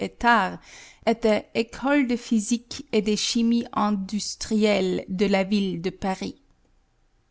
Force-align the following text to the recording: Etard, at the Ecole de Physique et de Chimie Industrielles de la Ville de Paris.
Etard, 0.03 0.57
at 1.05 1.21
the 1.21 1.45
Ecole 1.53 2.07
de 2.07 2.17
Physique 2.17 2.87
et 2.91 3.03
de 3.03 3.15
Chimie 3.15 3.67
Industrielles 3.71 5.05
de 5.09 5.27
la 5.27 5.43
Ville 5.43 5.79
de 5.79 5.91
Paris. 5.91 6.41